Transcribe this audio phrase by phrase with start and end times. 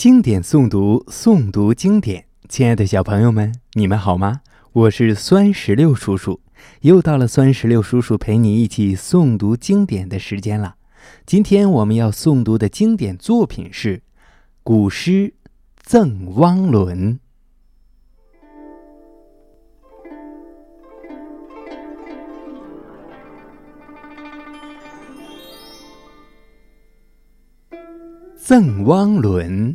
[0.00, 2.24] 经典诵读，诵读经典。
[2.48, 4.40] 亲爱的小朋友们，你们好吗？
[4.72, 6.40] 我是酸石榴叔叔，
[6.80, 10.76] 又到了酸石榴叔叔陪你一起诵读经典的时间了。
[11.26, 14.00] 今天我们要诵读的经典作品是
[14.62, 15.10] 古诗
[15.82, 17.12] 《赠汪伦》。
[28.42, 29.74] 《赠汪伦》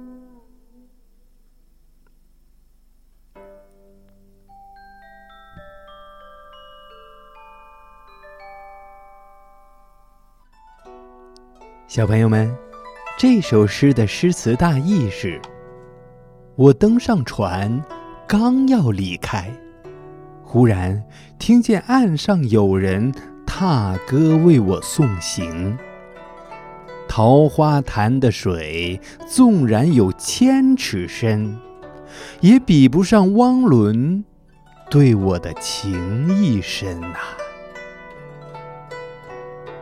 [11.93, 12.49] 小朋友们，
[13.17, 15.41] 这首诗的诗词大意是：
[16.55, 17.83] 我登上船，
[18.25, 19.51] 刚要离开，
[20.41, 21.03] 忽然
[21.37, 23.13] 听见岸上有人
[23.45, 25.77] 踏歌为我送行。
[27.09, 28.97] 桃花潭的水
[29.27, 31.59] 纵然有千尺深，
[32.39, 34.23] 也比不上汪伦
[34.89, 37.17] 对我的情意深呐。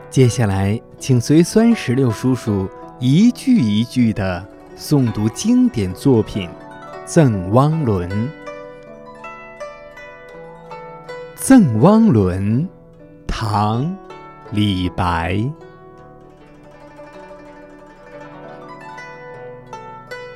[0.10, 2.68] 接下来，请随酸石榴叔叔
[3.00, 4.44] 一句一句的
[4.76, 6.50] 诵读经典作品
[7.06, 8.10] 《赠汪伦》。
[11.36, 12.64] 《赠汪伦》，
[13.28, 13.86] 唐·
[14.50, 15.40] 李白。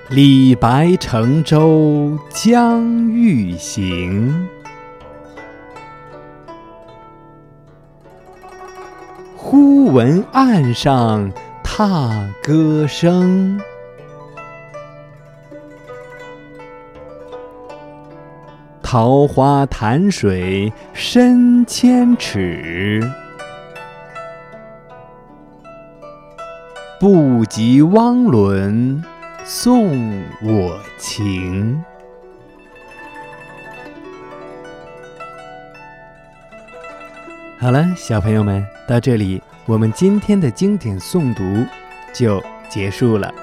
[0.09, 4.47] 李白乘舟将欲行。
[9.93, 11.31] 闻岸上
[11.63, 13.61] 踏歌声，
[18.81, 23.07] 桃花潭水深千尺，
[26.99, 28.99] 不及汪伦
[29.43, 31.79] 送我情。
[37.59, 41.43] 好了，小朋友们，到这里，我们今天的经典诵读
[42.13, 43.33] 就结束了。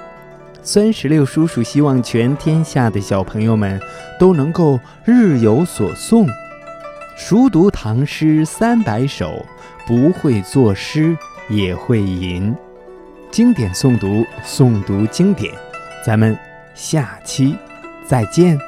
[0.63, 3.81] 酸石榴叔叔希望全天下的小朋友们
[4.19, 6.29] 都能够日有所诵，
[7.17, 9.45] 熟读唐诗三百首，
[9.87, 11.17] 不会作诗
[11.49, 12.55] 也会吟。
[13.31, 15.55] 经典诵读，诵读经典，
[16.05, 16.37] 咱们
[16.75, 17.57] 下期
[18.05, 18.59] 再见。